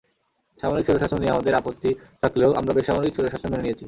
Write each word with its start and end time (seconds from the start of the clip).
সামরিক 0.59 0.83
স্বৈরশাসন 0.85 1.19
নিয়ে 1.19 1.33
আমাদের 1.33 1.53
আপত্তি 1.53 1.89
থাকলেও 2.21 2.51
আমরা 2.53 2.73
বেসামরিক 2.73 3.13
স্বৈরশাসন 3.15 3.49
মেনে 3.51 3.65
নিয়েছি। 3.65 3.79